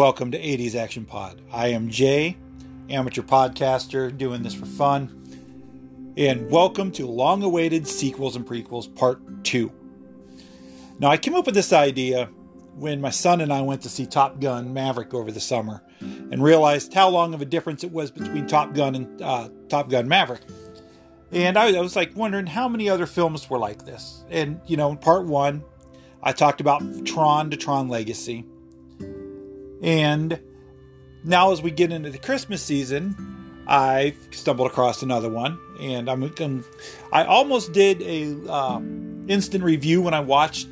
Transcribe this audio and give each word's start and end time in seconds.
Welcome 0.00 0.30
to 0.30 0.38
80s 0.38 0.76
Action 0.76 1.04
Pod. 1.04 1.42
I 1.52 1.66
am 1.66 1.90
Jay, 1.90 2.38
amateur 2.88 3.20
podcaster 3.20 4.16
doing 4.16 4.42
this 4.42 4.54
for 4.54 4.64
fun. 4.64 6.14
And 6.16 6.50
welcome 6.50 6.90
to 6.92 7.06
long 7.06 7.42
awaited 7.42 7.86
sequels 7.86 8.34
and 8.34 8.46
prequels 8.46 8.96
part 8.96 9.44
2. 9.44 9.70
Now, 11.00 11.10
I 11.10 11.18
came 11.18 11.34
up 11.34 11.44
with 11.44 11.54
this 11.54 11.74
idea 11.74 12.30
when 12.76 13.02
my 13.02 13.10
son 13.10 13.42
and 13.42 13.52
I 13.52 13.60
went 13.60 13.82
to 13.82 13.90
see 13.90 14.06
Top 14.06 14.40
Gun 14.40 14.72
Maverick 14.72 15.12
over 15.12 15.30
the 15.30 15.38
summer 15.38 15.82
and 16.00 16.42
realized 16.42 16.94
how 16.94 17.10
long 17.10 17.34
of 17.34 17.42
a 17.42 17.44
difference 17.44 17.84
it 17.84 17.92
was 17.92 18.10
between 18.10 18.46
Top 18.46 18.72
Gun 18.72 18.94
and 18.94 19.20
uh, 19.20 19.50
Top 19.68 19.90
Gun 19.90 20.08
Maverick. 20.08 20.40
And 21.30 21.58
I, 21.58 21.76
I 21.76 21.80
was 21.82 21.94
like 21.94 22.16
wondering 22.16 22.46
how 22.46 22.70
many 22.70 22.88
other 22.88 23.04
films 23.04 23.50
were 23.50 23.58
like 23.58 23.84
this. 23.84 24.24
And, 24.30 24.62
you 24.66 24.78
know, 24.78 24.92
in 24.92 24.96
part 24.96 25.26
one, 25.26 25.62
I 26.22 26.32
talked 26.32 26.62
about 26.62 26.80
Tron 27.04 27.50
to 27.50 27.58
Tron 27.58 27.90
Legacy. 27.90 28.46
And 29.82 30.38
now, 31.24 31.52
as 31.52 31.62
we 31.62 31.70
get 31.70 31.92
into 31.92 32.10
the 32.10 32.18
Christmas 32.18 32.62
season, 32.62 33.14
I 33.66 34.14
stumbled 34.30 34.70
across 34.70 35.02
another 35.02 35.30
one, 35.30 35.58
and 35.78 36.10
I'm, 36.10 36.22
I'm 36.40 36.64
I 37.12 37.24
almost 37.24 37.72
did 37.72 38.02
a 38.02 38.50
uh, 38.50 38.80
instant 39.28 39.62
review 39.62 40.02
when 40.02 40.14
I 40.14 40.20
watched 40.20 40.68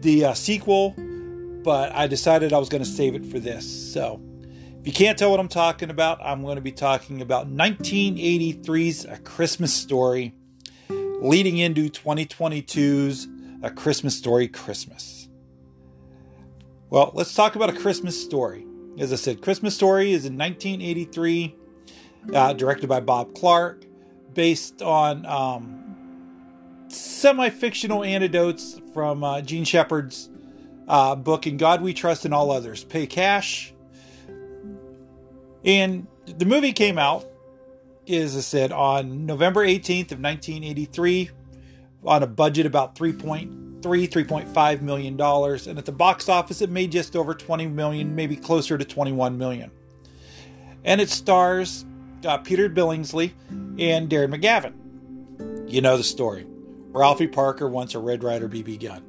the 0.00 0.26
uh, 0.26 0.34
sequel, 0.34 0.94
but 1.64 1.92
I 1.92 2.06
decided 2.06 2.52
I 2.52 2.58
was 2.58 2.68
going 2.68 2.82
to 2.82 2.88
save 2.88 3.14
it 3.14 3.26
for 3.26 3.38
this. 3.38 3.66
So, 3.92 4.20
if 4.80 4.86
you 4.86 4.92
can't 4.92 5.18
tell 5.18 5.30
what 5.30 5.40
I'm 5.40 5.48
talking 5.48 5.90
about, 5.90 6.20
I'm 6.22 6.42
going 6.42 6.56
to 6.56 6.62
be 6.62 6.72
talking 6.72 7.20
about 7.20 7.52
1983's 7.52 9.04
A 9.06 9.16
Christmas 9.18 9.74
Story, 9.74 10.32
leading 10.88 11.58
into 11.58 11.88
2022's 11.88 13.26
A 13.62 13.70
Christmas 13.70 14.16
Story 14.16 14.46
Christmas. 14.46 15.17
Well, 16.90 17.10
let's 17.12 17.34
talk 17.34 17.54
about 17.54 17.68
a 17.68 17.78
Christmas 17.78 18.18
story. 18.18 18.66
As 18.98 19.12
I 19.12 19.16
said, 19.16 19.42
Christmas 19.42 19.74
Story 19.74 20.12
is 20.12 20.24
in 20.24 20.38
1983, 20.38 21.54
uh, 22.32 22.52
directed 22.54 22.88
by 22.88 23.00
Bob 23.00 23.34
Clark, 23.34 23.84
based 24.32 24.80
on 24.80 25.26
um, 25.26 26.86
semi 26.88 27.50
fictional 27.50 28.02
anecdotes 28.02 28.80
from 28.94 29.22
uh, 29.22 29.42
Jean 29.42 29.64
Shepherd's 29.64 30.30
uh, 30.88 31.14
book, 31.14 31.46
In 31.46 31.58
God 31.58 31.82
We 31.82 31.92
Trust 31.92 32.24
and 32.24 32.32
All 32.32 32.50
Others 32.50 32.84
Pay 32.84 33.06
Cash. 33.06 33.74
And 35.64 36.06
the 36.24 36.46
movie 36.46 36.72
came 36.72 36.96
out, 36.96 37.26
as 38.08 38.34
I 38.34 38.40
said, 38.40 38.72
on 38.72 39.26
November 39.26 39.66
18th 39.66 40.12
of 40.12 40.20
1983 40.20 41.30
on 42.04 42.22
a 42.22 42.26
budget 42.26 42.64
about 42.64 42.94
3.3 42.94 43.67
3.5 43.80 44.80
million 44.82 45.16
dollars 45.16 45.66
and 45.66 45.78
at 45.78 45.84
the 45.84 45.92
box 45.92 46.28
office 46.28 46.60
it 46.60 46.70
made 46.70 46.90
just 46.90 47.14
over 47.14 47.34
20 47.34 47.66
million 47.68 48.14
maybe 48.14 48.36
closer 48.36 48.76
to 48.76 48.84
21 48.84 49.38
million. 49.38 49.70
And 50.84 51.00
it 51.00 51.10
stars 51.10 51.84
uh, 52.24 52.38
peter 52.38 52.68
billingsley 52.68 53.32
and 53.50 54.08
darren 54.08 54.34
mcgavin. 54.34 55.70
You 55.70 55.80
know 55.80 55.96
the 55.96 56.04
story. 56.04 56.46
Ralphie 56.90 57.28
parker 57.28 57.68
wants 57.68 57.94
a 57.94 57.98
red 57.98 58.24
ryder 58.24 58.48
bb 58.48 58.82
gun 58.82 59.04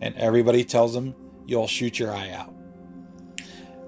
and 0.00 0.14
everybody 0.16 0.64
tells 0.64 0.94
him 0.94 1.14
you'll 1.46 1.66
shoot 1.66 1.98
your 1.98 2.12
eye 2.12 2.30
out. 2.30 2.54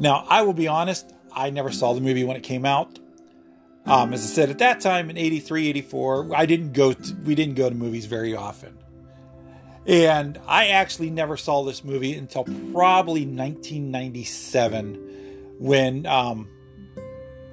Now 0.01 0.27
i 0.29 0.43
will 0.43 0.55
be 0.55 0.69
honest 0.69 1.13
i 1.33 1.51
never 1.51 1.71
saw 1.71 1.93
the 1.93 2.01
movie 2.01 2.25
when 2.25 2.37
it 2.37 2.43
came 2.43 2.65
out. 2.65 2.99
Um, 3.87 4.15
as 4.15 4.23
I 4.23 4.35
said, 4.35 4.49
at 4.49 4.59
that 4.59 4.81
time 4.81 5.11
in 5.11 5.19
83, 5.19 5.69
84, 5.69 6.35
I 6.35 6.47
didn't 6.47 6.73
go 6.73 6.95
to, 6.95 7.15
we 7.25 7.35
didn't 7.35 7.55
go 7.55 7.69
to 7.69 7.75
movies 7.75 8.07
very 8.07 8.35
often. 8.35 8.79
And 9.87 10.41
I 10.47 10.69
actually 10.69 11.11
never 11.11 11.37
saw 11.37 11.63
this 11.63 11.85
movie 11.85 12.15
until 12.15 12.45
probably 12.73 13.27
1997 13.27 15.57
when 15.59 16.07
um, 16.07 16.49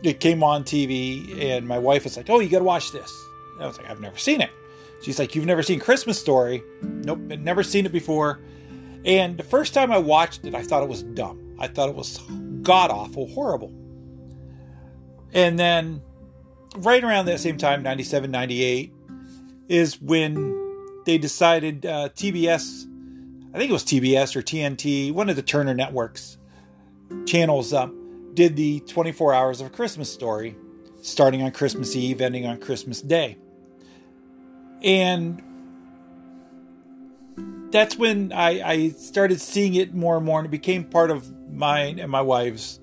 it 0.01 0.19
came 0.19 0.43
on 0.43 0.63
TV 0.63 1.43
and 1.43 1.67
my 1.67 1.77
wife 1.77 2.05
was 2.05 2.15
like, 2.15 2.29
Oh, 2.29 2.39
you 2.39 2.49
got 2.49 2.59
to 2.59 2.63
watch 2.63 2.91
this. 2.91 3.11
And 3.55 3.63
I 3.63 3.67
was 3.67 3.77
like, 3.77 3.89
I've 3.89 3.99
never 3.99 4.17
seen 4.17 4.41
it. 4.41 4.49
She's 5.01 5.19
like, 5.19 5.35
You've 5.35 5.45
never 5.45 5.63
seen 5.63 5.79
Christmas 5.79 6.19
Story? 6.19 6.63
Nope, 6.81 7.19
never 7.19 7.63
seen 7.63 7.85
it 7.85 7.91
before. 7.91 8.39
And 9.03 9.37
the 9.37 9.43
first 9.43 9.73
time 9.73 9.91
I 9.91 9.97
watched 9.97 10.45
it, 10.45 10.55
I 10.55 10.61
thought 10.61 10.83
it 10.83 10.89
was 10.89 11.03
dumb. 11.03 11.55
I 11.59 11.67
thought 11.67 11.89
it 11.89 11.95
was 11.95 12.19
god 12.61 12.91
awful, 12.91 13.27
horrible. 13.27 13.73
And 15.33 15.59
then 15.59 16.01
right 16.77 17.03
around 17.03 17.25
that 17.25 17.39
same 17.39 17.57
time, 17.57 17.83
97, 17.83 18.29
98, 18.29 18.93
is 19.69 19.99
when 20.01 20.60
they 21.05 21.17
decided 21.17 21.85
uh, 21.85 22.09
TBS, 22.09 22.87
I 23.53 23.57
think 23.57 23.69
it 23.69 23.73
was 23.73 23.83
TBS 23.83 24.35
or 24.35 24.41
TNT, 24.41 25.11
one 25.11 25.29
of 25.29 25.35
the 25.35 25.41
Turner 25.41 25.73
networks 25.73 26.37
channels, 27.25 27.73
uh, 27.73 27.89
did 28.33 28.55
the 28.55 28.79
24 28.81 29.33
hours 29.33 29.61
of 29.61 29.67
a 29.67 29.69
Christmas 29.69 30.11
story, 30.11 30.55
starting 31.01 31.41
on 31.41 31.51
Christmas 31.51 31.95
Eve, 31.95 32.21
ending 32.21 32.45
on 32.45 32.59
Christmas 32.59 33.01
Day. 33.01 33.37
And 34.81 35.41
that's 37.71 37.97
when 37.97 38.31
I, 38.33 38.61
I 38.61 38.89
started 38.89 39.41
seeing 39.41 39.75
it 39.75 39.93
more 39.93 40.17
and 40.17 40.25
more, 40.25 40.39
and 40.39 40.47
it 40.47 40.51
became 40.51 40.83
part 40.83 41.11
of 41.11 41.31
mine 41.51 41.99
and 41.99 42.11
my 42.11 42.21
wife's 42.21 42.79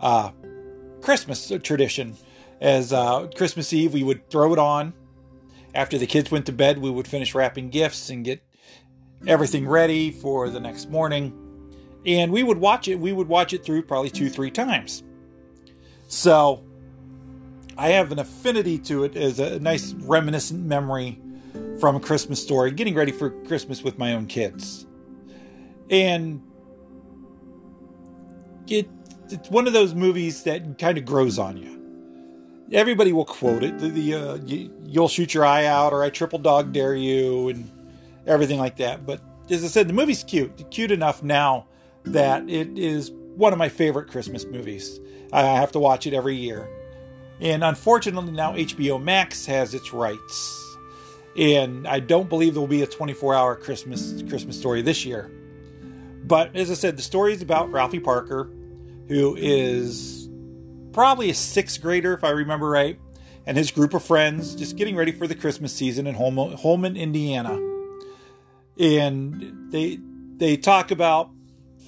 uh, 0.00 0.30
Christmas 1.00 1.52
tradition 1.62 2.16
as 2.60 2.92
uh, 2.92 3.26
Christmas 3.36 3.72
Eve, 3.72 3.94
we 3.94 4.02
would 4.02 4.28
throw 4.28 4.52
it 4.52 4.58
on. 4.58 4.92
After 5.74 5.98
the 5.98 6.06
kids 6.06 6.30
went 6.30 6.46
to 6.46 6.52
bed, 6.52 6.78
we 6.78 6.90
would 6.90 7.06
finish 7.06 7.34
wrapping 7.34 7.70
gifts 7.70 8.10
and 8.10 8.24
get 8.24 8.42
everything 9.26 9.68
ready 9.68 10.10
for 10.10 10.48
the 10.50 10.60
next 10.60 10.90
morning. 10.90 11.36
And 12.06 12.32
we 12.32 12.42
would 12.42 12.58
watch 12.58 12.88
it. 12.88 12.98
We 12.98 13.12
would 13.12 13.28
watch 13.28 13.52
it 13.52 13.64
through 13.64 13.82
probably 13.82 14.10
two, 14.10 14.30
three 14.30 14.50
times. 14.50 15.02
So 16.08 16.64
I 17.76 17.90
have 17.90 18.10
an 18.10 18.18
affinity 18.18 18.78
to 18.80 19.04
it 19.04 19.16
as 19.16 19.38
a 19.38 19.60
nice 19.60 19.92
reminiscent 19.92 20.64
memory 20.64 21.20
from 21.78 21.96
a 21.96 22.00
Christmas 22.00 22.42
story, 22.42 22.70
getting 22.72 22.94
ready 22.94 23.12
for 23.12 23.30
Christmas 23.44 23.82
with 23.82 23.98
my 23.98 24.14
own 24.14 24.26
kids. 24.26 24.86
And 25.88 26.42
it, 28.66 28.88
it's 29.28 29.50
one 29.50 29.66
of 29.66 29.72
those 29.72 29.94
movies 29.94 30.42
that 30.44 30.78
kind 30.78 30.98
of 30.98 31.04
grows 31.04 31.38
on 31.38 31.56
you 31.56 31.79
everybody 32.72 33.12
will 33.12 33.24
quote 33.24 33.62
it. 33.62 33.78
The, 33.78 33.88
the 33.88 34.14
uh, 34.14 34.34
you, 34.44 34.70
will 35.00 35.08
shoot 35.08 35.34
your 35.34 35.44
eye 35.44 35.66
out, 35.66 35.92
or 35.92 36.02
I 36.02 36.10
triple 36.10 36.38
dog 36.38 36.72
dare 36.72 36.94
you, 36.94 37.48
and 37.48 37.70
everything 38.26 38.58
like 38.58 38.76
that. 38.76 39.06
But 39.06 39.20
as 39.50 39.64
I 39.64 39.68
said, 39.68 39.88
the 39.88 39.92
movie's 39.92 40.24
cute, 40.24 40.70
cute 40.70 40.90
enough 40.90 41.22
now 41.22 41.66
that 42.04 42.48
it 42.48 42.78
is 42.78 43.10
one 43.10 43.52
of 43.52 43.58
my 43.58 43.68
favorite 43.68 44.08
Christmas 44.08 44.44
movies. 44.44 45.00
I 45.32 45.42
have 45.42 45.72
to 45.72 45.78
watch 45.78 46.06
it 46.06 46.14
every 46.14 46.36
year, 46.36 46.68
and 47.40 47.62
unfortunately 47.62 48.32
now 48.32 48.54
HBO 48.54 49.02
Max 49.02 49.46
has 49.46 49.74
its 49.74 49.92
rights, 49.92 50.76
and 51.36 51.86
I 51.86 52.00
don't 52.00 52.28
believe 52.28 52.54
there 52.54 52.60
will 52.60 52.68
be 52.68 52.82
a 52.82 52.86
24-hour 52.86 53.56
Christmas 53.56 54.22
Christmas 54.28 54.58
story 54.58 54.82
this 54.82 55.04
year. 55.04 55.30
But 56.24 56.54
as 56.54 56.70
I 56.70 56.74
said, 56.74 56.96
the 56.96 57.02
story 57.02 57.32
is 57.32 57.42
about 57.42 57.72
Ralphie 57.72 58.00
Parker, 58.00 58.50
who 59.08 59.36
is 59.36 60.19
probably 60.92 61.30
a 61.30 61.34
sixth 61.34 61.80
grader, 61.80 62.14
if 62.14 62.24
I 62.24 62.30
remember 62.30 62.68
right, 62.68 62.98
and 63.46 63.56
his 63.56 63.70
group 63.70 63.94
of 63.94 64.04
friends 64.04 64.54
just 64.54 64.76
getting 64.76 64.96
ready 64.96 65.12
for 65.12 65.26
the 65.26 65.34
Christmas 65.34 65.72
season 65.72 66.06
in 66.06 66.14
Hohman, 66.14 66.96
Indiana. 66.96 67.58
And 68.78 69.70
they 69.72 69.98
they 70.36 70.56
talk 70.56 70.90
about 70.90 71.30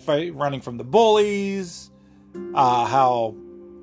fight, 0.04 0.34
running 0.34 0.60
from 0.60 0.76
the 0.76 0.84
bullies, 0.84 1.90
uh, 2.54 2.84
how 2.86 3.36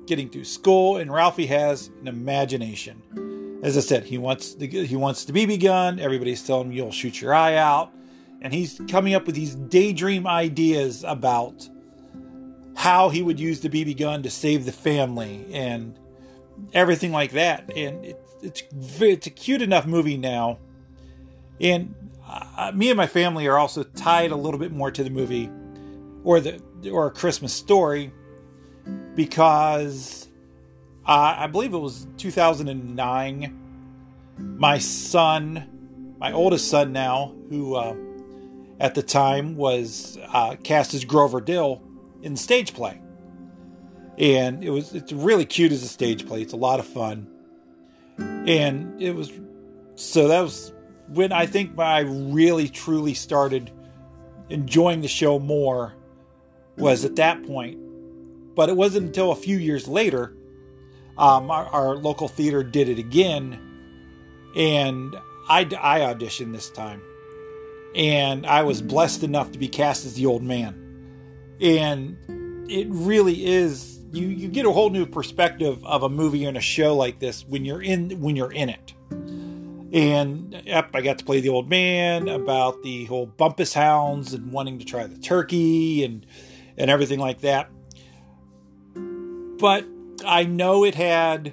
getting 0.06 0.28
through 0.28 0.44
school, 0.44 0.96
and 0.96 1.12
Ralphie 1.12 1.46
has 1.46 1.88
an 2.00 2.08
imagination. 2.08 3.60
As 3.62 3.76
I 3.76 3.80
said, 3.80 4.04
he 4.04 4.18
wants 4.18 4.54
the 4.54 4.66
he 4.68 4.96
wants 4.96 5.24
the 5.24 5.32
BB 5.32 5.62
gun. 5.62 5.98
Everybody's 5.98 6.42
telling 6.46 6.68
him 6.68 6.72
you'll 6.72 6.92
shoot 6.92 7.20
your 7.20 7.34
eye 7.34 7.56
out, 7.56 7.92
and 8.40 8.52
he's 8.52 8.80
coming 8.88 9.14
up 9.14 9.26
with 9.26 9.34
these 9.34 9.54
daydream 9.54 10.26
ideas 10.26 11.04
about 11.06 11.68
how 12.80 13.10
he 13.10 13.20
would 13.20 13.38
use 13.38 13.60
the 13.60 13.68
BB 13.68 13.98
gun 13.98 14.22
to 14.22 14.30
save 14.30 14.64
the 14.64 14.72
family 14.72 15.46
and 15.52 15.98
everything 16.72 17.12
like 17.12 17.32
that. 17.32 17.70
And 17.76 18.02
it, 18.02 18.26
it's 18.40 18.62
it's 18.72 19.26
a 19.26 19.30
cute 19.30 19.60
enough 19.60 19.84
movie 19.86 20.16
now. 20.16 20.58
And 21.60 21.94
uh, 22.26 22.72
me 22.74 22.88
and 22.88 22.96
my 22.96 23.06
family 23.06 23.46
are 23.48 23.58
also 23.58 23.82
tied 23.82 24.30
a 24.30 24.36
little 24.36 24.58
bit 24.58 24.72
more 24.72 24.90
to 24.90 25.04
the 25.04 25.10
movie 25.10 25.50
or 26.24 26.40
the 26.40 26.58
or 26.90 27.08
a 27.08 27.10
Christmas 27.10 27.52
story 27.52 28.12
because 29.14 30.28
uh, 31.06 31.34
I 31.36 31.48
believe 31.48 31.74
it 31.74 31.78
was 31.78 32.08
2009. 32.16 33.58
My 34.56 34.78
son, 34.78 36.16
my 36.18 36.32
oldest 36.32 36.70
son 36.70 36.92
now, 36.92 37.34
who 37.50 37.74
uh, 37.74 37.94
at 38.80 38.94
the 38.94 39.02
time 39.02 39.54
was 39.54 40.16
uh, 40.28 40.56
cast 40.64 40.94
as 40.94 41.04
Grover 41.04 41.42
Dill 41.42 41.82
in 42.22 42.36
stage 42.36 42.74
play. 42.74 43.00
And 44.18 44.62
it 44.62 44.70
was 44.70 44.94
it's 44.94 45.12
really 45.12 45.44
cute 45.46 45.72
as 45.72 45.82
a 45.82 45.88
stage 45.88 46.26
play. 46.26 46.42
It's 46.42 46.52
a 46.52 46.56
lot 46.56 46.80
of 46.80 46.86
fun. 46.86 47.26
And 48.18 49.00
it 49.00 49.14
was 49.14 49.32
so 49.94 50.28
that 50.28 50.40
was 50.40 50.72
when 51.08 51.32
I 51.32 51.46
think 51.46 51.78
I 51.78 52.00
really 52.00 52.68
truly 52.68 53.14
started 53.14 53.70
enjoying 54.48 55.00
the 55.00 55.08
show 55.08 55.38
more 55.38 55.94
was 56.76 57.04
at 57.04 57.16
that 57.16 57.46
point 57.46 57.78
But 58.54 58.68
it 58.68 58.76
wasn't 58.76 59.06
until 59.06 59.32
a 59.32 59.36
few 59.36 59.56
years 59.56 59.86
later, 59.86 60.34
um, 61.16 61.50
our, 61.50 61.66
our, 61.66 61.96
local 61.96 62.28
theater 62.28 62.62
did 62.62 62.88
it 62.88 62.98
again, 62.98 63.58
and 64.56 65.14
I, 65.48 65.60
I 65.60 66.00
auditioned 66.00 66.52
this 66.52 66.70
time, 66.70 67.02
and 67.94 68.46
I 68.46 68.62
was 68.62 68.80
blessed 68.80 69.22
enough 69.22 69.52
to 69.52 69.58
be 69.58 69.68
cast 69.68 70.06
as 70.06 70.14
the 70.14 70.26
old 70.26 70.42
man, 70.42 70.79
and 71.60 72.16
it 72.70 72.86
really 72.88 73.44
is 73.44 74.00
you 74.12 74.26
you 74.26 74.48
get 74.48 74.66
a 74.66 74.72
whole 74.72 74.90
new 74.90 75.06
perspective 75.06 75.84
of 75.84 76.02
a 76.02 76.08
movie 76.08 76.44
and 76.44 76.56
a 76.56 76.60
show 76.60 76.96
like 76.96 77.18
this 77.18 77.44
when 77.46 77.64
you're 77.64 77.82
in 77.82 78.20
when 78.20 78.36
you're 78.36 78.52
in 78.52 78.68
it. 78.68 78.94
And 79.92 80.62
yep, 80.64 80.90
I 80.94 81.00
got 81.00 81.18
to 81.18 81.24
play 81.24 81.40
the 81.40 81.48
old 81.48 81.68
man 81.68 82.28
about 82.28 82.82
the 82.82 83.06
whole 83.06 83.26
Bumpus 83.26 83.74
hounds 83.74 84.34
and 84.34 84.52
wanting 84.52 84.78
to 84.78 84.84
try 84.84 85.06
the 85.06 85.18
turkey 85.18 86.04
and 86.04 86.24
and 86.76 86.90
everything 86.90 87.18
like 87.18 87.40
that. 87.40 87.70
But 88.94 89.86
I 90.24 90.44
know 90.44 90.84
it 90.84 90.94
had 90.94 91.52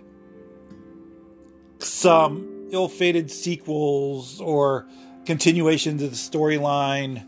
some 1.80 2.69
ill-fated 2.71 3.31
sequels 3.31 4.39
or 4.42 4.88
continuations 5.25 6.01
of 6.04 6.12
the 6.12 6.15
storyline. 6.15 7.25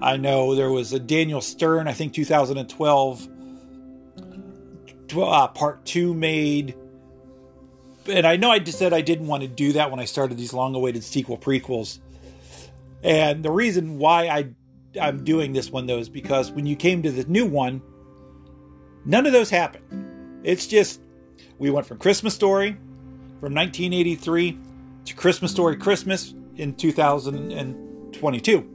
I 0.00 0.16
know 0.16 0.54
there 0.54 0.70
was 0.70 0.92
a 0.92 0.98
Daniel 0.98 1.40
Stern, 1.40 1.88
I 1.88 1.92
think 1.92 2.12
2012 2.14 3.28
uh, 5.16 5.48
part 5.48 5.84
two 5.84 6.14
made. 6.14 6.74
And 8.06 8.26
I 8.26 8.36
know 8.36 8.50
I 8.50 8.58
just 8.58 8.78
said 8.78 8.92
I 8.92 9.00
didn't 9.00 9.26
want 9.26 9.42
to 9.42 9.48
do 9.48 9.72
that 9.74 9.90
when 9.90 10.00
I 10.00 10.04
started 10.04 10.36
these 10.36 10.52
long 10.52 10.74
awaited 10.74 11.04
sequel 11.04 11.38
prequels. 11.38 12.00
And 13.02 13.44
the 13.44 13.50
reason 13.50 13.98
why 13.98 14.28
I 14.28 14.48
I'm 15.00 15.24
doing 15.24 15.52
this 15.52 15.70
one 15.70 15.86
though 15.86 15.98
is 15.98 16.08
because 16.08 16.50
when 16.52 16.66
you 16.66 16.76
came 16.76 17.02
to 17.02 17.10
the 17.10 17.24
new 17.24 17.46
one, 17.46 17.82
none 19.04 19.26
of 19.26 19.32
those 19.32 19.50
happened. 19.50 20.40
It's 20.44 20.66
just 20.66 21.00
we 21.58 21.70
went 21.70 21.86
from 21.86 21.98
Christmas 21.98 22.34
Story 22.34 22.72
from 23.40 23.54
1983 23.54 24.58
to 25.06 25.14
Christmas 25.14 25.50
Story 25.50 25.76
Christmas 25.76 26.34
in 26.56 26.74
2022. 26.74 28.71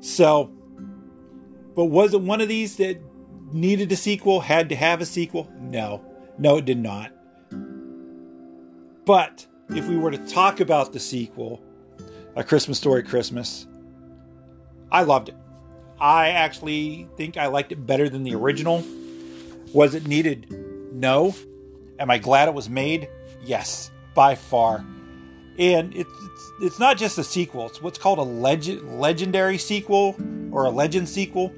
So, 0.00 0.50
but 1.74 1.86
was 1.86 2.14
it 2.14 2.20
one 2.20 2.40
of 2.40 2.48
these 2.48 2.76
that 2.76 3.00
needed 3.52 3.90
a 3.92 3.96
sequel, 3.96 4.40
had 4.40 4.68
to 4.68 4.76
have 4.76 5.00
a 5.00 5.06
sequel? 5.06 5.50
No. 5.60 6.04
No, 6.38 6.58
it 6.58 6.64
did 6.64 6.78
not. 6.78 7.12
But 9.04 9.46
if 9.70 9.86
we 9.86 9.96
were 9.96 10.10
to 10.10 10.18
talk 10.18 10.60
about 10.60 10.92
the 10.92 11.00
sequel, 11.00 11.62
A 12.36 12.44
Christmas 12.44 12.78
Story 12.78 13.02
Christmas, 13.02 13.66
I 14.90 15.02
loved 15.02 15.30
it. 15.30 15.36
I 16.00 16.28
actually 16.28 17.08
think 17.16 17.36
I 17.36 17.46
liked 17.46 17.72
it 17.72 17.86
better 17.86 18.08
than 18.08 18.22
the 18.22 18.34
original. 18.34 18.84
Was 19.72 19.94
it 19.94 20.06
needed? 20.06 20.46
No. 20.92 21.34
Am 21.98 22.10
I 22.10 22.18
glad 22.18 22.48
it 22.48 22.54
was 22.54 22.68
made? 22.68 23.08
Yes, 23.42 23.90
by 24.14 24.34
far. 24.34 24.84
And 25.58 25.94
it's 25.94 26.10
it's, 26.60 26.78
not 26.78 26.96
just 26.96 27.18
a 27.18 27.24
sequel, 27.24 27.66
it's 27.66 27.82
what's 27.82 27.98
called 27.98 28.18
a 28.18 28.22
legend, 28.22 29.00
legendary 29.00 29.58
sequel 29.58 30.16
or 30.52 30.64
a 30.64 30.70
legend 30.70 31.08
sequel 31.08 31.52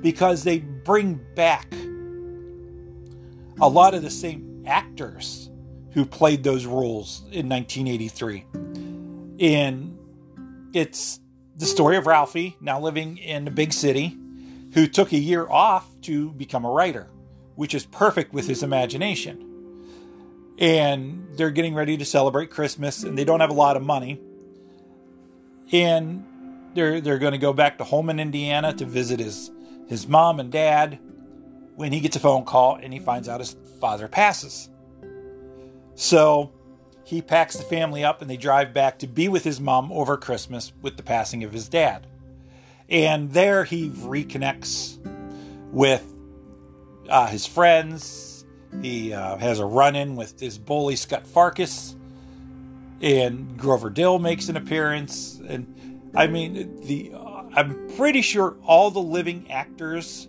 because 0.00 0.44
they 0.44 0.58
bring 0.58 1.20
back 1.34 1.72
a 3.60 3.68
lot 3.68 3.94
of 3.94 4.02
the 4.02 4.10
same 4.10 4.62
actors 4.66 5.50
who 5.92 6.06
played 6.06 6.44
those 6.44 6.64
roles 6.66 7.20
in 7.32 7.48
1983. 7.48 8.44
And 9.40 9.98
it's 10.72 11.20
the 11.56 11.66
story 11.66 11.96
of 11.96 12.06
Ralphie, 12.06 12.56
now 12.60 12.80
living 12.80 13.18
in 13.18 13.48
a 13.48 13.50
big 13.50 13.72
city, 13.72 14.16
who 14.74 14.86
took 14.86 15.12
a 15.12 15.18
year 15.18 15.48
off 15.48 15.88
to 16.02 16.30
become 16.32 16.64
a 16.64 16.70
writer, 16.70 17.08
which 17.56 17.74
is 17.74 17.84
perfect 17.84 18.32
with 18.32 18.46
his 18.46 18.62
imagination. 18.62 19.49
And 20.60 21.26
they're 21.36 21.50
getting 21.50 21.74
ready 21.74 21.96
to 21.96 22.04
celebrate 22.04 22.50
Christmas, 22.50 23.02
and 23.02 23.16
they 23.16 23.24
don't 23.24 23.40
have 23.40 23.50
a 23.50 23.54
lot 23.54 23.76
of 23.76 23.82
money. 23.82 24.20
And 25.72 26.24
they're 26.74 27.00
they're 27.00 27.18
going 27.18 27.32
to 27.32 27.38
go 27.38 27.52
back 27.52 27.78
to 27.78 27.84
Hohman, 27.84 28.20
Indiana, 28.20 28.72
to 28.74 28.84
visit 28.84 29.20
his 29.20 29.50
his 29.88 30.06
mom 30.06 30.38
and 30.38 30.52
dad 30.52 30.98
when 31.74 31.92
he 31.92 32.00
gets 32.00 32.14
a 32.14 32.20
phone 32.20 32.44
call 32.44 32.76
and 32.76 32.92
he 32.92 32.98
finds 32.98 33.28
out 33.28 33.40
his 33.40 33.56
father 33.80 34.06
passes. 34.06 34.68
So 35.94 36.52
he 37.04 37.22
packs 37.22 37.56
the 37.56 37.64
family 37.64 38.04
up 38.04 38.20
and 38.20 38.30
they 38.30 38.36
drive 38.36 38.72
back 38.72 38.98
to 39.00 39.06
be 39.06 39.28
with 39.28 39.44
his 39.44 39.60
mom 39.60 39.90
over 39.90 40.16
Christmas 40.16 40.72
with 40.82 40.96
the 40.96 41.02
passing 41.02 41.42
of 41.42 41.52
his 41.52 41.68
dad. 41.68 42.06
And 42.88 43.32
there 43.32 43.64
he 43.64 43.88
reconnects 43.88 44.98
with 45.72 46.04
uh, 47.08 47.28
his 47.28 47.46
friends. 47.46 48.39
He 48.82 49.12
uh, 49.12 49.36
has 49.38 49.58
a 49.58 49.66
run 49.66 49.96
in 49.96 50.16
with 50.16 50.40
his 50.40 50.58
bully, 50.58 50.96
Scott 50.96 51.24
Farkus. 51.24 51.94
And 53.02 53.56
Grover 53.56 53.90
Dill 53.90 54.18
makes 54.18 54.48
an 54.48 54.56
appearance. 54.56 55.40
And 55.46 56.10
I 56.14 56.26
mean, 56.26 56.80
the 56.82 57.12
I'm 57.54 57.88
pretty 57.96 58.22
sure 58.22 58.56
all 58.64 58.90
the 58.90 59.00
living 59.00 59.50
actors, 59.50 60.28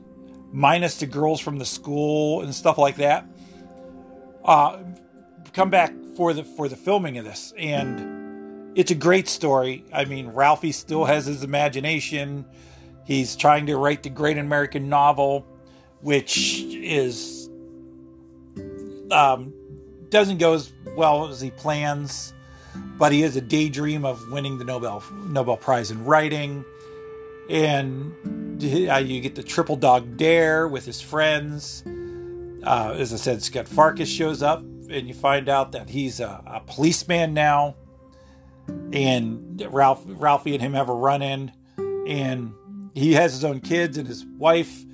minus 0.52 0.98
the 0.98 1.06
girls 1.06 1.40
from 1.40 1.60
the 1.60 1.66
school 1.66 2.42
and 2.42 2.54
stuff 2.54 2.78
like 2.78 2.96
that, 2.98 3.26
uh, 4.44 4.80
come 5.54 5.70
back 5.70 5.94
for 6.16 6.34
the 6.34 6.44
for 6.44 6.68
the 6.68 6.76
filming 6.76 7.18
of 7.18 7.26
this, 7.26 7.54
and 7.58 8.72
it's 8.78 8.92
a 8.92 8.96
great 8.96 9.28
story. 9.28 9.86
I 9.94 10.06
mean, 10.06 10.30
Ralphie 10.30 10.72
still 10.72 11.06
has 11.06 11.26
his 11.26 11.44
imagination. 11.44 12.46
He's 13.06 13.36
trying 13.36 13.68
to 13.68 13.78
write 13.78 14.04
the 14.04 14.10
great 14.10 14.38
American 14.38 14.90
novel, 14.90 15.46
which 16.02 16.64
is 16.64 17.41
um, 19.12 19.54
doesn't 20.10 20.38
go 20.38 20.54
as 20.54 20.72
well 20.96 21.28
as 21.28 21.42
he 21.42 21.52
plans, 21.52 22.34
but 22.98 23.12
he 23.12 23.22
has 23.22 23.36
a 23.36 23.42
daydream 23.42 24.06
of 24.06 24.32
winning 24.32 24.58
the 24.58 24.66
Nobel 24.66 25.04
Nobel 25.28 25.58
Prize 25.58 25.92
in 25.92 26.06
writing 26.06 26.66
and 27.52 28.64
uh, 28.64 28.98
you 28.98 29.20
get 29.22 29.36
the 29.36 29.44
triple 29.44 29.76
dog 29.76 30.18
dare 30.18 30.68
with 30.68 30.86
his 30.86 31.02
friends. 31.02 31.84
Uh, 32.64 32.96
as 32.98 33.14
I 33.14 33.18
said, 33.18 33.44
Scott 33.44 33.66
Farkus 33.66 34.08
shows 34.08 34.42
up, 34.42 34.60
and 34.60 35.08
you 35.08 35.14
find 35.14 35.50
out 35.50 35.74
that 35.74 35.90
he's 35.90 36.20
a, 36.20 36.44
a 36.46 36.62
policeman 36.62 37.34
now. 37.34 37.76
And 38.94 39.62
Ralph, 39.70 40.04
Ralphie 40.06 40.54
and 40.54 40.62
him 40.62 40.74
have 40.74 40.88
a 40.88 40.94
run 40.94 41.22
in, 41.22 41.52
and 42.08 42.54
he 42.94 43.14
has 43.14 43.34
his 43.34 43.44
own 43.44 43.60
kids 43.60 43.98
and 43.98 44.08
his 44.08 44.26
wife, 44.38 44.86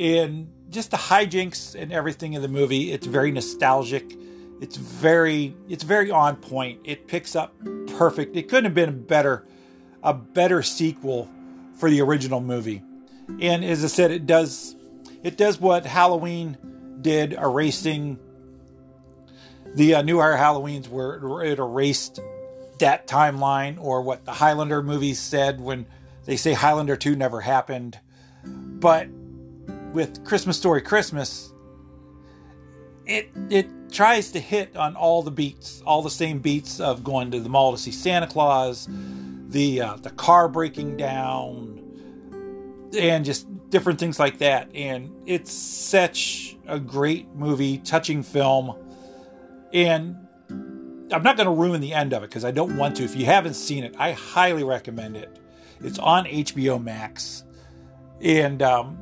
and 0.00 0.50
just 0.70 0.90
the 0.90 0.96
hijinks 0.96 1.80
and 1.80 1.92
everything 1.92 2.32
in 2.32 2.42
the 2.42 2.48
movie. 2.48 2.90
It's 2.90 3.06
very 3.06 3.30
nostalgic. 3.30 4.16
It's 4.60 4.76
very, 4.76 5.54
it's 5.68 5.84
very 5.84 6.10
on 6.10 6.36
point. 6.36 6.80
It 6.84 7.06
picks 7.06 7.36
up 7.36 7.54
perfect. 7.96 8.34
It 8.34 8.48
couldn't 8.48 8.64
have 8.64 8.74
been 8.74 8.88
a 8.88 8.92
better, 8.92 9.46
a 10.02 10.14
better 10.14 10.62
sequel 10.62 11.30
for 11.76 11.90
the 11.90 12.00
original 12.00 12.40
movie. 12.40 12.82
And 13.40 13.64
as 13.64 13.84
I 13.84 13.88
said, 13.88 14.10
it 14.10 14.26
does 14.26 14.74
it 15.22 15.36
does 15.36 15.60
what 15.60 15.84
Halloween 15.84 16.56
did, 17.02 17.34
erasing 17.34 18.18
the 19.74 19.96
uh, 19.96 20.02
newer 20.02 20.34
Halloweens 20.34 20.88
where 20.88 21.44
it 21.44 21.58
erased 21.58 22.20
that 22.78 23.06
timeline, 23.06 23.76
or 23.78 24.00
what 24.00 24.24
the 24.24 24.32
Highlander 24.32 24.82
movies 24.82 25.18
said 25.18 25.60
when 25.60 25.84
they 26.24 26.36
say 26.36 26.54
Highlander 26.54 26.96
2 26.96 27.14
never 27.14 27.42
happened. 27.42 28.00
But 28.44 29.08
with 29.92 30.24
Christmas 30.24 30.56
Story 30.56 30.80
Christmas, 30.80 31.52
it 33.06 33.30
it 33.48 33.68
tries 33.90 34.30
to 34.32 34.40
hit 34.40 34.76
on 34.76 34.94
all 34.96 35.22
the 35.22 35.30
beats, 35.30 35.82
all 35.84 36.02
the 36.02 36.10
same 36.10 36.38
beats 36.38 36.80
of 36.80 37.02
going 37.02 37.30
to 37.32 37.40
the 37.40 37.48
mall 37.48 37.72
to 37.72 37.78
see 37.78 37.90
Santa 37.90 38.26
Claus, 38.26 38.88
the 39.48 39.82
uh, 39.82 39.96
the 39.96 40.10
car 40.10 40.48
breaking 40.48 40.96
down, 40.96 41.82
and 42.98 43.24
just 43.24 43.46
different 43.70 43.98
things 43.98 44.18
like 44.18 44.38
that. 44.38 44.68
And 44.74 45.12
it's 45.26 45.52
such 45.52 46.56
a 46.66 46.78
great 46.78 47.34
movie, 47.34 47.78
touching 47.78 48.22
film, 48.22 48.76
and 49.72 50.16
I'm 51.12 51.22
not 51.22 51.36
going 51.36 51.46
to 51.46 51.52
ruin 51.52 51.80
the 51.80 51.94
end 51.94 52.12
of 52.12 52.22
it 52.22 52.30
because 52.30 52.44
I 52.44 52.52
don't 52.52 52.76
want 52.76 52.96
to. 52.96 53.04
If 53.04 53.16
you 53.16 53.24
haven't 53.24 53.54
seen 53.54 53.82
it, 53.82 53.96
I 53.98 54.12
highly 54.12 54.62
recommend 54.62 55.16
it. 55.16 55.38
It's 55.82 55.98
on 55.98 56.26
HBO 56.26 56.82
Max, 56.82 57.42
and 58.20 58.62
um, 58.62 58.98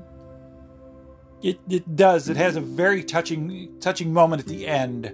it 1.42 1.59
it 1.68 1.97
does. 1.97 2.28
It 2.28 2.37
has 2.37 2.57
a 2.57 2.61
very 2.61 3.02
touching 3.02 3.78
touching 3.80 4.12
moment 4.12 4.42
at 4.42 4.49
the 4.49 4.66
end 4.66 5.12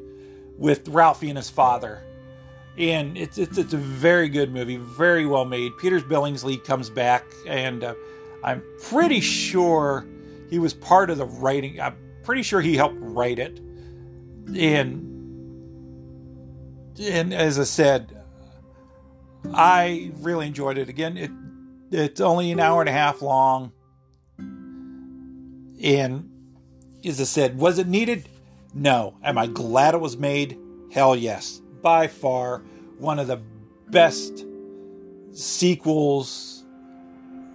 with 0.56 0.88
Ralphie 0.88 1.28
and 1.28 1.38
his 1.38 1.50
father 1.50 2.02
and 2.76 3.16
it's, 3.16 3.38
it's 3.38 3.56
it's 3.56 3.72
a 3.72 3.78
very 3.78 4.28
good 4.28 4.52
movie, 4.52 4.76
very 4.76 5.26
well 5.26 5.44
made. 5.44 5.76
Peter's 5.78 6.02
Billingsley 6.02 6.62
comes 6.64 6.90
back, 6.90 7.24
and 7.46 7.84
uh, 7.84 7.94
I'm 8.42 8.62
pretty 8.82 9.20
sure 9.20 10.06
he 10.50 10.58
was 10.58 10.74
part 10.74 11.10
of 11.10 11.18
the 11.18 11.26
writing. 11.26 11.80
I'm 11.80 11.96
pretty 12.24 12.42
sure 12.42 12.60
he 12.60 12.76
helped 12.76 12.96
write 12.98 13.38
it, 13.38 13.60
and 14.56 15.10
and 17.00 17.32
as 17.32 17.60
I 17.60 17.64
said, 17.64 18.20
I 19.52 20.10
really 20.16 20.48
enjoyed 20.48 20.76
it. 20.76 20.88
Again, 20.88 21.16
it 21.16 21.30
it's 21.92 22.20
only 22.20 22.50
an 22.50 22.58
hour 22.58 22.80
and 22.82 22.88
a 22.88 22.92
half 22.92 23.22
long, 23.22 23.70
and 25.84 26.30
as 27.04 27.20
I 27.20 27.24
said, 27.24 27.58
was 27.58 27.78
it 27.78 27.86
needed? 27.86 28.28
No. 28.72 29.16
Am 29.22 29.38
I 29.38 29.46
glad 29.46 29.94
it 29.94 30.00
was 30.00 30.16
made? 30.16 30.58
Hell 30.90 31.14
yes. 31.14 31.60
By 31.82 32.06
far, 32.06 32.62
one 32.98 33.18
of 33.18 33.26
the 33.26 33.40
best 33.90 34.46
sequels 35.32 36.64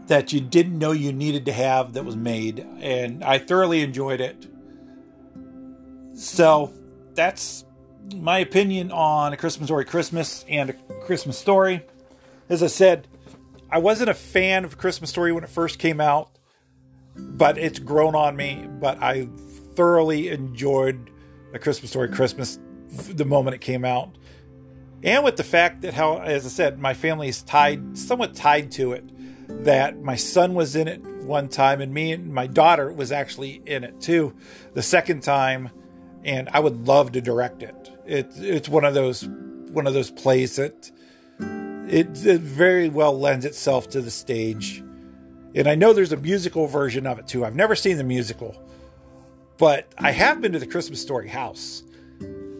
that 0.07 0.31
you 0.33 0.39
didn't 0.41 0.77
know 0.77 0.91
you 0.91 1.11
needed 1.11 1.45
to 1.45 1.51
have 1.51 1.93
that 1.93 2.05
was 2.05 2.15
made. 2.15 2.65
And 2.79 3.23
I 3.23 3.39
thoroughly 3.39 3.81
enjoyed 3.81 4.21
it. 4.21 4.47
So 6.15 6.73
that's 7.15 7.65
my 8.15 8.39
opinion 8.39 8.91
on 8.91 9.33
A 9.33 9.37
Christmas 9.37 9.67
Story 9.67 9.85
Christmas 9.85 10.45
and 10.47 10.69
A 10.69 10.73
Christmas 11.05 11.37
Story. 11.37 11.85
As 12.49 12.61
I 12.63 12.67
said, 12.67 13.07
I 13.71 13.77
wasn't 13.77 14.09
a 14.09 14.15
fan 14.15 14.65
of 14.65 14.77
Christmas 14.77 15.09
Story 15.09 15.31
when 15.31 15.43
it 15.43 15.49
first 15.49 15.79
came 15.79 16.01
out, 16.01 16.38
but 17.15 17.57
it's 17.57 17.79
grown 17.79 18.15
on 18.15 18.35
me. 18.35 18.67
But 18.79 19.01
I 19.01 19.27
thoroughly 19.75 20.29
enjoyed 20.29 21.09
A 21.53 21.59
Christmas 21.59 21.91
Story 21.91 22.09
Christmas 22.09 22.59
the 22.89 23.25
moment 23.25 23.55
it 23.55 23.61
came 23.61 23.85
out. 23.85 24.17
And 25.03 25.23
with 25.23 25.37
the 25.37 25.43
fact 25.43 25.81
that 25.81 25.93
how, 25.93 26.19
as 26.19 26.45
I 26.45 26.49
said, 26.49 26.79
my 26.79 26.93
family 26.93 27.29
is 27.29 27.41
tied, 27.41 27.97
somewhat 27.97 28.35
tied 28.35 28.71
to 28.73 28.93
it. 28.93 29.05
That 29.63 30.01
my 30.01 30.15
son 30.15 30.53
was 30.53 30.75
in 30.75 30.87
it 30.87 31.03
one 31.23 31.49
time, 31.49 31.81
and 31.81 31.91
me 31.93 32.11
and 32.11 32.31
my 32.31 32.45
daughter 32.45 32.91
was 32.91 33.11
actually 33.11 33.61
in 33.65 33.83
it 33.83 33.99
too, 33.99 34.35
the 34.73 34.83
second 34.83 35.23
time. 35.23 35.71
And 36.23 36.49
I 36.49 36.59
would 36.59 36.85
love 36.85 37.13
to 37.13 37.21
direct 37.21 37.63
it. 37.63 37.91
It 38.05 38.31
it's 38.37 38.69
one 38.69 38.85
of 38.85 38.93
those 38.93 39.27
one 39.71 39.87
of 39.87 39.93
those 39.93 40.11
plays 40.11 40.57
that 40.57 40.91
it, 41.39 42.25
it 42.25 42.41
very 42.41 42.89
well 42.89 43.17
lends 43.17 43.45
itself 43.45 43.89
to 43.89 44.01
the 44.01 44.11
stage. 44.11 44.83
And 45.55 45.67
I 45.67 45.75
know 45.75 45.93
there's 45.93 46.11
a 46.11 46.17
musical 46.17 46.67
version 46.67 47.07
of 47.07 47.19
it 47.19 47.27
too. 47.27 47.43
I've 47.43 47.55
never 47.55 47.75
seen 47.75 47.97
the 47.97 48.03
musical, 48.03 48.55
but 49.57 49.91
I 49.97 50.11
have 50.11 50.41
been 50.41 50.51
to 50.51 50.59
the 50.59 50.67
Christmas 50.67 51.01
Story 51.01 51.27
house. 51.27 51.83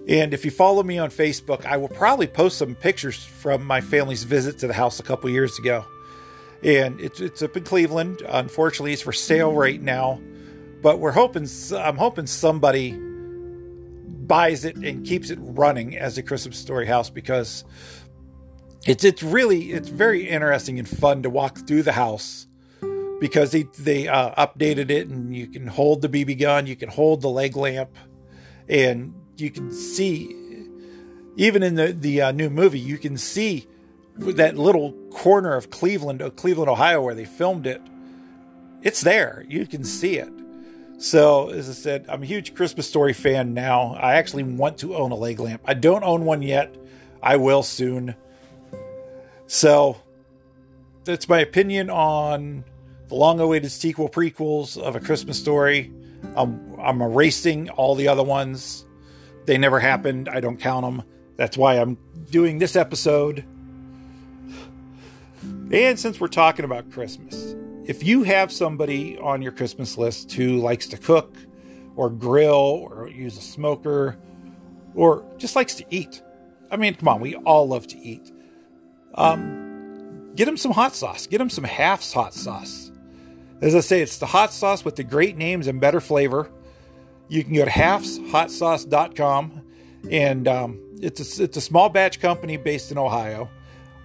And 0.08 0.34
if 0.34 0.44
you 0.44 0.50
follow 0.50 0.82
me 0.82 0.98
on 0.98 1.12
Facebook, 1.12 1.66
I 1.68 1.78
will 1.78 1.88
probably 1.88 2.26
post 2.26 2.58
some 2.58 2.74
pictures 2.74 3.24
from 3.24 3.64
my 3.64 3.80
family's 3.80 4.24
visit 4.24 4.58
to 4.60 4.68
the 4.68 4.74
house 4.74 5.00
a 5.00 5.04
couple 5.04 5.30
years 5.30 5.60
ago. 5.60 5.86
And 6.64 7.00
it's 7.00 7.22
it's 7.22 7.44
up 7.44 7.56
in 7.56 7.64
Cleveland. 7.64 8.22
Unfortunately, 8.28 8.92
it's 8.92 9.04
for 9.04 9.14
sale 9.14 9.54
right 9.54 9.80
now, 9.80 10.20
but 10.82 11.00
we're 11.00 11.12
hoping 11.12 11.48
I'm 11.78 11.96
hoping 11.96 12.26
somebody 12.26 12.98
buys 14.30 14.66
it 14.66 14.76
and 14.78 15.06
keeps 15.06 15.30
it 15.30 15.38
running 15.42 15.96
as 15.96 16.18
a 16.18 16.24
Christmas 16.24 16.58
Story 16.58 16.88
house 16.88 17.10
because 17.10 17.64
it's 18.86 19.04
it's 19.04 19.22
really 19.22 19.72
it's 19.72 19.90
very 19.90 20.28
interesting 20.28 20.80
and 20.80 20.88
fun 20.88 21.22
to 21.24 21.30
walk 21.30 21.68
through 21.68 21.84
the 21.84 21.94
house 21.94 22.48
because 23.20 23.52
they 23.52 23.64
they 23.78 24.08
uh, 24.08 24.34
updated 24.36 24.90
it 24.90 25.08
and 25.08 25.36
you 25.36 25.48
can 25.48 25.68
hold 25.68 26.02
the 26.02 26.10
BB 26.10 26.40
gun, 26.40 26.68
you 26.68 26.76
can 26.76 26.90
hold 26.90 27.22
the 27.22 27.30
leg 27.30 27.56
lamp, 27.56 27.96
and 28.68 29.14
you 29.38 29.50
can 29.50 29.72
see 29.72 30.36
even 31.36 31.64
in 31.64 31.76
the 31.76 31.94
the 31.94 32.22
uh, 32.22 32.32
new 32.32 32.50
movie 32.50 32.80
you 32.80 32.98
can 32.98 33.18
see 33.18 33.68
that 34.18 34.58
little 34.58 34.92
corner 35.12 35.56
of 35.56 35.70
Cleveland, 35.70 36.22
uh, 36.22 36.30
Cleveland, 36.30 36.70
Ohio, 36.70 37.02
where 37.02 37.16
they 37.16 37.26
filmed 37.26 37.66
it. 37.66 37.82
It's 38.82 39.02
there. 39.02 39.46
You 39.48 39.66
can 39.66 39.84
see 39.84 40.18
it. 40.18 40.32
So, 40.98 41.50
as 41.50 41.70
I 41.70 41.74
said, 41.74 42.06
I'm 42.10 42.24
a 42.24 42.26
huge 42.26 42.54
Christmas 42.54 42.88
Story 42.88 43.14
fan 43.14 43.54
now. 43.54 43.96
I 43.96 44.16
actually 44.16 44.44
want 44.44 44.80
to 44.80 44.96
own 44.96 45.12
a 45.12 45.16
leg 45.16 45.40
lamp. 45.40 45.62
I 45.64 45.74
don't 45.74 46.04
own 46.04 46.26
one 46.26 46.42
yet. 46.42 46.76
I 47.24 47.38
will 47.38 47.64
soon. 47.64 48.16
So 49.48 49.98
that's 51.06 51.30
my 51.30 51.40
opinion 51.40 51.90
on 51.90 52.66
the 53.10 53.16
long-awaited 53.16 53.72
sequel 53.72 54.08
prequels 54.08 54.78
of 54.78 54.96
A 54.96 55.00
Christmas 55.00 55.38
Story. 55.40 55.92
I'm, 56.36 56.80
I'm 56.80 57.02
erasing 57.02 57.70
all 57.72 57.96
the 57.96 58.08
other 58.08 58.24
ones. 58.24 58.86
They 59.46 59.58
never 59.58 59.80
happened. 59.80 60.30
I 60.30 60.40
don't 60.40 60.58
count 60.58 60.86
them. 60.86 61.04
That's 61.36 61.58
why 61.58 61.76
I'm 61.76 61.98
doing 62.30 62.60
this 62.60 62.76
episode. 62.76 63.44
And 65.72 66.00
since 66.00 66.20
we're 66.20 66.28
talking 66.28 66.66
about 66.66 66.92
Christmas, 66.92 67.56
if 67.86 68.04
you 68.04 68.24
have 68.24 68.52
somebody 68.52 69.18
on 69.18 69.42
your 69.42 69.52
Christmas 69.52 69.98
list 69.98 70.32
who 70.34 70.58
likes 70.58 70.88
to 70.88 70.98
cook 70.98 71.36
or 71.96 72.10
grill 72.10 72.88
or 72.92 73.10
use 73.10 73.38
a 73.38 73.42
smoker 73.42 74.18
or 74.94 75.26
just 75.38 75.56
likes 75.56 75.76
to 75.76 75.86
eat, 75.90 76.22
I 76.70 76.78
mean, 76.78 76.94
come 76.94 77.08
on, 77.08 77.22
we 77.22 77.36
all 77.36 77.68
love 77.68 77.88
to 77.88 77.98
eat. 77.98 78.32
Um, 79.16 80.34
get 80.36 80.46
them 80.46 80.58
some 80.58 80.72
hot 80.72 80.94
sauce. 80.96 81.26
Get 81.26 81.40
them 81.40 81.50
some 81.50 81.64
Half's 81.64 82.14
hot 82.14 82.34
sauce. 82.34 82.89
As 83.62 83.76
I 83.76 83.82
say, 83.82 84.02
it's 84.02 84.18
the 84.18 84.26
hot 84.26 84.54
sauce 84.54 84.86
with 84.86 84.96
the 84.96 85.04
great 85.04 85.38
names 85.38 85.68
and 85.68 85.82
better 85.82 86.00
flavor. 86.00 86.50
You 87.28 87.44
can 87.44 87.54
go 87.54 87.66
to 87.66 87.72
halfshotsauce.com, 87.72 89.62
and 90.10 90.48
um, 90.48 90.80
it's 91.02 91.40
a, 91.40 91.44
it's 91.44 91.58
a 91.58 91.62
small 91.62 91.90
batch 91.90 92.20
company 92.20 92.58
based 92.58 92.92
in 92.92 92.98
Ohio, 92.98 93.50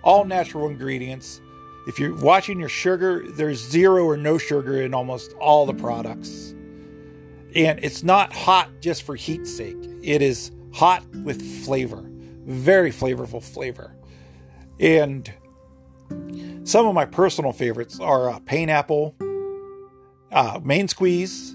all 0.02 0.24
natural 0.24 0.68
ingredients. 0.68 1.40
If 1.86 1.98
you're 1.98 2.16
watching 2.16 2.58
your 2.58 2.68
sugar, 2.68 3.24
there's 3.32 3.60
zero 3.60 4.04
or 4.04 4.16
no 4.16 4.38
sugar 4.38 4.82
in 4.82 4.92
almost 4.92 5.34
all 5.34 5.66
the 5.66 5.74
products. 5.74 6.54
And 7.54 7.78
it's 7.82 8.02
not 8.02 8.32
hot 8.32 8.70
just 8.80 9.04
for 9.04 9.14
heat's 9.14 9.54
sake. 9.54 9.76
It 10.02 10.20
is 10.20 10.50
hot 10.72 11.04
with 11.22 11.64
flavor, 11.64 12.02
very 12.44 12.90
flavorful 12.90 13.42
flavor. 13.42 13.94
And 14.80 15.32
some 16.64 16.86
of 16.86 16.94
my 16.94 17.04
personal 17.04 17.52
favorites 17.52 18.00
are 18.00 18.30
uh, 18.30 18.38
Painapple, 18.40 19.14
uh, 20.34 20.60
Main 20.62 20.88
Squeeze, 20.88 21.54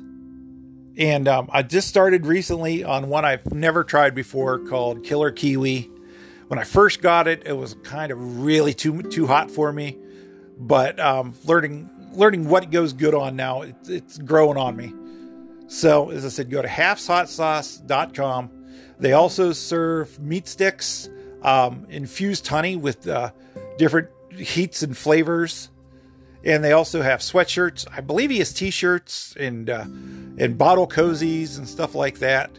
and 0.97 1.27
um, 1.27 1.49
I 1.51 1.61
just 1.61 1.87
started 1.87 2.25
recently 2.25 2.83
on 2.83 3.09
one 3.09 3.25
I've 3.25 3.53
never 3.53 3.83
tried 3.83 4.15
before 4.15 4.59
called 4.59 5.03
Killer 5.03 5.31
Kiwi. 5.31 5.91
When 6.47 6.57
I 6.57 6.63
first 6.63 7.01
got 7.01 7.27
it, 7.27 7.43
it 7.45 7.53
was 7.53 7.75
kind 7.83 8.11
of 8.11 8.41
really 8.41 8.73
too 8.73 9.03
too 9.03 9.27
hot 9.27 9.51
for 9.51 9.71
me, 9.71 9.97
but 10.57 10.99
um, 10.99 11.35
learning 11.45 11.89
learning 12.13 12.49
what 12.49 12.71
goes 12.71 12.93
good 12.93 13.13
on 13.13 13.35
now, 13.35 13.61
it's, 13.61 13.89
it's 13.89 14.17
growing 14.17 14.57
on 14.57 14.75
me. 14.75 14.93
So 15.67 16.09
as 16.09 16.25
I 16.25 16.29
said, 16.29 16.49
go 16.49 16.61
to 16.61 16.67
halfshotsauce.com. 16.67 18.49
They 18.97 19.13
also 19.13 19.53
serve 19.53 20.19
meat 20.19 20.47
sticks 20.47 21.09
um, 21.43 21.85
infused 21.89 22.47
honey 22.47 22.75
with 22.75 23.07
uh, 23.07 23.31
different 23.77 24.09
heats 24.35 24.83
and 24.83 24.97
flavors. 24.97 25.69
And 26.43 26.63
they 26.63 26.71
also 26.71 27.01
have 27.01 27.19
sweatshirts. 27.19 27.85
I 27.91 28.01
believe 28.01 28.29
he 28.29 28.39
has 28.39 28.53
t-shirts 28.53 29.35
and 29.37 29.69
uh, 29.69 29.85
and 30.37 30.57
bottle 30.57 30.87
cozies 30.87 31.57
and 31.57 31.67
stuff 31.67 31.95
like 31.95 32.19
that. 32.19 32.51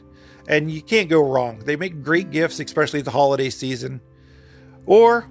And 0.49 0.71
you 0.71 0.83
can't 0.83 1.09
go 1.09 1.27
wrong. 1.27 1.61
They 1.61 1.77
make 1.77 2.03
great 2.03 2.31
gifts, 2.31 2.61
especially 2.61 2.99
at 2.99 3.05
the 3.05 3.11
holiday 3.11 3.51
season. 3.51 4.01
Or, 4.85 5.29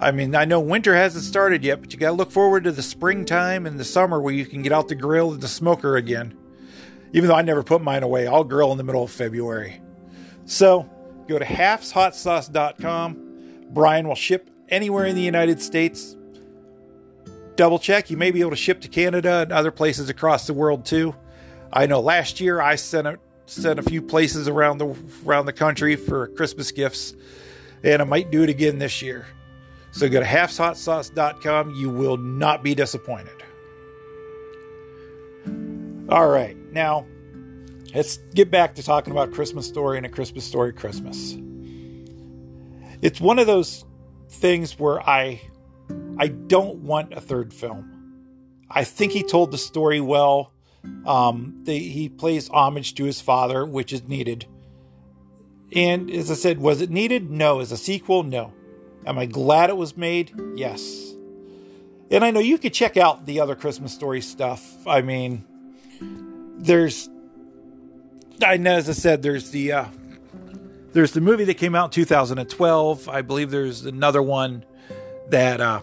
I 0.00 0.10
mean, 0.10 0.34
I 0.34 0.44
know 0.44 0.60
winter 0.60 0.94
hasn't 0.94 1.24
started 1.24 1.62
yet, 1.62 1.80
but 1.80 1.92
you 1.92 1.98
got 1.98 2.08
to 2.08 2.14
look 2.14 2.30
forward 2.30 2.64
to 2.64 2.72
the 2.72 2.82
springtime 2.82 3.66
and 3.66 3.78
the 3.78 3.84
summer 3.84 4.20
where 4.20 4.32
you 4.32 4.46
can 4.46 4.62
get 4.62 4.72
out 4.72 4.88
the 4.88 4.94
grill 4.94 5.32
and 5.32 5.42
the 5.42 5.48
smoker 5.48 5.96
again. 5.96 6.36
Even 7.12 7.28
though 7.28 7.34
I 7.34 7.42
never 7.42 7.62
put 7.62 7.82
mine 7.82 8.02
away, 8.02 8.26
I'll 8.26 8.44
grill 8.44 8.72
in 8.72 8.78
the 8.78 8.84
middle 8.84 9.04
of 9.04 9.10
February. 9.10 9.82
So, 10.46 10.88
Go 11.30 11.38
to 11.38 11.44
halfshotsauce.com. 11.44 13.68
Brian 13.70 14.08
will 14.08 14.16
ship 14.16 14.50
anywhere 14.68 15.06
in 15.06 15.14
the 15.14 15.22
United 15.22 15.62
States. 15.62 16.16
Double 17.60 17.78
check. 17.78 18.08
You 18.08 18.16
may 18.16 18.30
be 18.30 18.40
able 18.40 18.52
to 18.52 18.56
ship 18.56 18.80
to 18.80 18.88
Canada 18.88 19.42
and 19.42 19.52
other 19.52 19.70
places 19.70 20.08
across 20.08 20.46
the 20.46 20.54
world 20.54 20.86
too. 20.86 21.14
I 21.70 21.84
know 21.84 22.00
last 22.00 22.40
year 22.40 22.58
I 22.58 22.76
sent 22.76 23.06
a, 23.06 23.18
sent 23.44 23.78
a 23.78 23.82
few 23.82 24.00
places 24.00 24.48
around 24.48 24.78
the 24.78 24.96
around 25.26 25.44
the 25.44 25.52
country 25.52 25.94
for 25.94 26.28
Christmas 26.28 26.72
gifts, 26.72 27.12
and 27.84 28.00
I 28.00 28.06
might 28.06 28.30
do 28.30 28.42
it 28.42 28.48
again 28.48 28.78
this 28.78 29.02
year. 29.02 29.26
So 29.92 30.08
go 30.08 30.20
to 30.20 30.24
halfshotsauce.com. 30.24 31.74
You 31.74 31.90
will 31.90 32.16
not 32.16 32.62
be 32.62 32.74
disappointed. 32.74 33.36
All 36.08 36.28
right. 36.28 36.56
Now, 36.72 37.04
let's 37.94 38.16
get 38.34 38.50
back 38.50 38.74
to 38.76 38.82
talking 38.82 39.10
about 39.10 39.32
Christmas 39.32 39.66
Story 39.66 39.98
and 39.98 40.06
a 40.06 40.08
Christmas 40.08 40.46
Story 40.46 40.72
Christmas. 40.72 41.36
It's 43.02 43.20
one 43.20 43.38
of 43.38 43.46
those 43.46 43.84
things 44.30 44.78
where 44.78 45.06
I 45.06 45.42
I 46.20 46.28
don't 46.28 46.80
want 46.80 47.14
a 47.14 47.20
third 47.20 47.54
film. 47.54 47.96
I 48.70 48.84
think 48.84 49.12
he 49.12 49.22
told 49.22 49.50
the 49.50 49.58
story 49.58 50.02
well. 50.02 50.52
Um, 51.06 51.62
the, 51.64 51.78
he 51.78 52.10
plays 52.10 52.50
homage 52.50 52.94
to 52.96 53.04
his 53.04 53.22
father, 53.22 53.64
which 53.64 53.90
is 53.90 54.06
needed. 54.06 54.44
And 55.74 56.10
as 56.10 56.30
I 56.30 56.34
said, 56.34 56.58
was 56.58 56.82
it 56.82 56.90
needed? 56.90 57.30
No. 57.30 57.60
As 57.60 57.72
a 57.72 57.78
sequel, 57.78 58.22
no. 58.22 58.52
Am 59.06 59.18
I 59.18 59.24
glad 59.24 59.70
it 59.70 59.78
was 59.78 59.96
made? 59.96 60.30
Yes. 60.56 61.14
And 62.10 62.22
I 62.22 62.30
know 62.30 62.40
you 62.40 62.58
could 62.58 62.74
check 62.74 62.98
out 62.98 63.24
the 63.24 63.40
other 63.40 63.54
Christmas 63.54 63.94
story 63.94 64.20
stuff. 64.20 64.62
I 64.86 65.00
mean, 65.00 65.46
there's 66.58 67.08
I 68.42 68.58
know, 68.58 68.76
as 68.76 68.90
I 68.90 68.92
said, 68.92 69.22
there's 69.22 69.52
the 69.52 69.72
uh, 69.72 69.84
there's 70.92 71.12
the 71.12 71.22
movie 71.22 71.44
that 71.44 71.54
came 71.54 71.74
out 71.74 71.86
in 71.86 71.90
2012. 71.92 73.08
I 73.08 73.22
believe 73.22 73.50
there's 73.50 73.86
another 73.86 74.22
one 74.22 74.66
that 75.30 75.62
uh, 75.62 75.80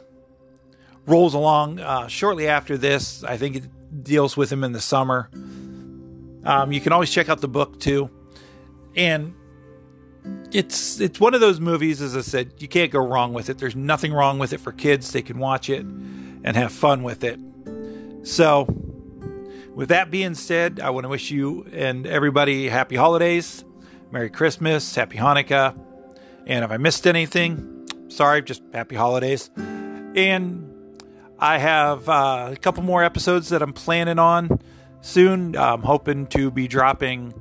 rolls 1.08 1.34
along 1.34 1.80
uh, 1.80 2.08
shortly 2.08 2.48
after 2.48 2.78
this. 2.78 3.24
I 3.24 3.38
think 3.38 3.56
it 3.56 4.04
deals 4.04 4.38
with 4.38 4.52
him 4.52 4.64
in 4.64 4.74
the 4.74 4.82
summer. 4.82 5.30
Um, 6.44 6.72
you 6.72 6.80
can 6.80 6.94
always 6.94 7.10
check 7.10 7.30
out 7.30 7.42
the 7.42 7.48
book 7.48 7.80
too, 7.80 8.10
and 8.96 9.34
it's 10.52 11.00
it's 11.00 11.20
one 11.20 11.34
of 11.34 11.42
those 11.42 11.60
movies. 11.60 12.02
As 12.02 12.16
I 12.16 12.22
said, 12.22 12.54
you 12.60 12.68
can't 12.68 12.92
go 12.92 13.00
wrong 13.00 13.34
with 13.34 13.50
it. 13.50 13.58
There's 13.58 13.76
nothing 13.76 14.14
wrong 14.14 14.38
with 14.38 14.54
it 14.54 14.60
for 14.60 14.72
kids. 14.72 15.12
They 15.12 15.22
can 15.22 15.40
watch 15.40 15.70
it 15.70 15.82
and 15.82 16.56
have 16.56 16.72
fun 16.72 17.04
with 17.04 17.24
it. 17.24 17.40
So, 18.24 18.66
with 19.74 19.90
that 19.90 20.12
being 20.12 20.36
said, 20.36 20.80
I 20.80 20.90
want 20.90 21.06
to 21.06 21.10
wish 21.10 21.32
you 21.32 21.66
and 21.72 22.06
everybody 22.06 22.70
happy 22.70 22.96
holidays, 22.96 23.64
Merry 24.12 24.30
Christmas, 24.30 24.96
Happy 24.96 25.18
Hanukkah, 25.18 25.78
and 26.46 26.64
if 26.64 26.72
I 26.72 26.78
missed 26.78 27.08
anything, 27.08 27.88
sorry, 28.10 28.42
just 28.42 28.62
happy 28.74 28.96
holidays. 28.96 29.50
And 29.58 30.76
I 31.39 31.60
have 31.60 32.10
uh, 32.10 32.50
a 32.53 32.56
couple 32.56 32.84
more 32.84 33.03
episodes 33.03 33.50
that 33.50 33.62
I'm 33.62 33.74
planning 33.74 34.17
on 34.17 34.60
soon. 35.01 35.56
I'm 35.56 35.84
hoping 35.84 36.27
to 36.27 36.50
be 36.50 36.67
dropping 36.67 37.39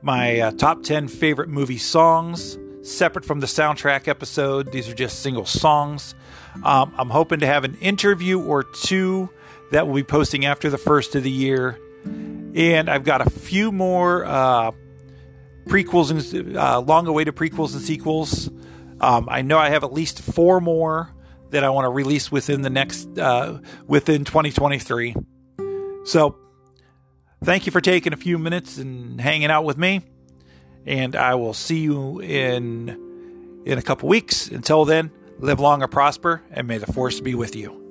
my 0.00 0.40
uh, 0.40 0.50
top 0.52 0.82
10 0.82 1.08
favorite 1.08 1.48
movie 1.48 1.78
songs 1.78 2.58
separate 2.82 3.24
from 3.24 3.40
the 3.40 3.46
soundtrack 3.46 4.08
episode. 4.08 4.72
These 4.72 4.88
are 4.88 4.94
just 4.94 5.20
single 5.20 5.44
songs. 5.44 6.14
Um, 6.64 6.94
I'm 6.96 7.10
hoping 7.10 7.40
to 7.40 7.46
have 7.46 7.64
an 7.64 7.76
interview 7.80 8.40
or 8.40 8.62
two 8.62 9.28
that 9.72 9.86
we'll 9.86 9.96
be 9.96 10.04
posting 10.04 10.46
after 10.46 10.70
the 10.70 10.78
first 10.78 11.14
of 11.14 11.22
the 11.22 11.30
year. 11.30 11.78
And 12.04 12.88
I've 12.88 13.04
got 13.04 13.20
a 13.20 13.28
few 13.28 13.70
more 13.72 14.24
uh, 14.24 14.70
prequels 15.66 16.10
and 16.10 16.56
uh, 16.56 16.80
long 16.80 17.06
awaited 17.06 17.34
prequels 17.36 17.74
and 17.74 17.82
sequels. 17.82 18.48
Um, 19.00 19.28
I 19.28 19.42
know 19.42 19.58
I 19.58 19.68
have 19.70 19.84
at 19.84 19.92
least 19.92 20.22
four 20.22 20.60
more 20.60 21.12
that 21.56 21.64
I 21.64 21.70
want 21.70 21.86
to 21.86 21.90
release 21.90 22.30
within 22.30 22.60
the 22.60 22.68
next 22.68 23.18
uh, 23.18 23.60
within 23.86 24.26
2023. 24.26 25.16
So, 26.04 26.36
thank 27.42 27.64
you 27.64 27.72
for 27.72 27.80
taking 27.80 28.12
a 28.12 28.16
few 28.16 28.38
minutes 28.38 28.76
and 28.76 29.18
hanging 29.18 29.50
out 29.50 29.64
with 29.64 29.78
me, 29.78 30.02
and 30.84 31.16
I 31.16 31.34
will 31.34 31.54
see 31.54 31.78
you 31.78 32.20
in 32.20 33.62
in 33.64 33.78
a 33.78 33.82
couple 33.82 34.06
weeks. 34.06 34.48
Until 34.48 34.84
then, 34.84 35.10
live 35.38 35.58
long 35.58 35.82
and 35.82 35.90
prosper, 35.90 36.42
and 36.50 36.68
may 36.68 36.76
the 36.76 36.92
force 36.92 37.20
be 37.20 37.34
with 37.34 37.56
you. 37.56 37.85